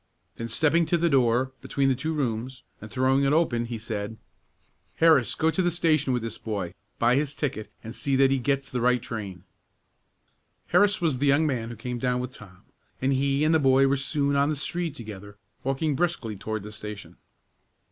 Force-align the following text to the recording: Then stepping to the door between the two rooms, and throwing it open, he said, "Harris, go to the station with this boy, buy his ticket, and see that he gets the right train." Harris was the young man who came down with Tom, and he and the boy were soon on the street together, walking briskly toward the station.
Then 0.37 0.47
stepping 0.47 0.87
to 0.87 0.97
the 0.97 1.11
door 1.11 1.51
between 1.61 1.87
the 1.87 1.93
two 1.93 2.11
rooms, 2.11 2.63
and 2.81 2.89
throwing 2.89 3.23
it 3.23 3.33
open, 3.33 3.65
he 3.65 3.77
said, 3.77 4.17
"Harris, 4.95 5.35
go 5.35 5.51
to 5.51 5.61
the 5.61 5.69
station 5.69 6.11
with 6.11 6.23
this 6.23 6.39
boy, 6.39 6.73
buy 6.97 7.15
his 7.17 7.35
ticket, 7.35 7.69
and 7.83 7.93
see 7.93 8.15
that 8.15 8.31
he 8.31 8.39
gets 8.39 8.71
the 8.71 8.81
right 8.81 8.99
train." 8.99 9.43
Harris 10.69 11.01
was 11.01 11.19
the 11.19 11.27
young 11.27 11.45
man 11.45 11.69
who 11.69 11.75
came 11.75 11.99
down 11.99 12.19
with 12.19 12.31
Tom, 12.31 12.63
and 12.99 13.13
he 13.13 13.43
and 13.43 13.53
the 13.53 13.59
boy 13.59 13.85
were 13.87 13.95
soon 13.95 14.35
on 14.35 14.49
the 14.49 14.55
street 14.55 14.95
together, 14.95 15.37
walking 15.63 15.95
briskly 15.95 16.35
toward 16.35 16.63
the 16.63 16.71
station. 16.71 17.17